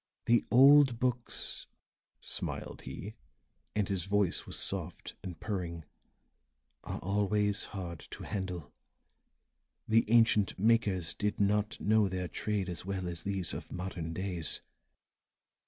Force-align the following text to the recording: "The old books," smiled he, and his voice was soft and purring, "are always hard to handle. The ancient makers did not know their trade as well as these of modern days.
"The 0.25 0.43
old 0.49 0.97
books," 0.99 1.67
smiled 2.19 2.81
he, 2.85 3.13
and 3.75 3.87
his 3.87 4.05
voice 4.05 4.47
was 4.47 4.57
soft 4.57 5.13
and 5.21 5.39
purring, 5.39 5.85
"are 6.83 6.97
always 7.01 7.65
hard 7.65 8.07
to 8.09 8.23
handle. 8.23 8.73
The 9.87 10.09
ancient 10.09 10.57
makers 10.57 11.13
did 11.13 11.39
not 11.39 11.79
know 11.79 12.09
their 12.09 12.27
trade 12.27 12.67
as 12.67 12.83
well 12.83 13.07
as 13.07 13.21
these 13.21 13.53
of 13.53 13.71
modern 13.71 14.11
days. 14.11 14.59